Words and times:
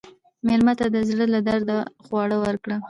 مېلمه 0.47 0.73
ته 0.79 0.85
د 0.95 0.97
زړه 1.09 1.25
له 1.33 1.39
درده 1.47 1.77
خواړه 2.05 2.37
ورکړه. 2.45 2.77